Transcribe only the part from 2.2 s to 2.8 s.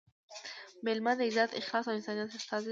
استازی